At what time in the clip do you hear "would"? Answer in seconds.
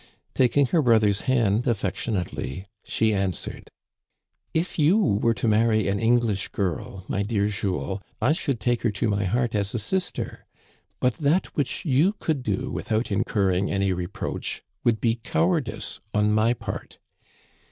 14.83-14.99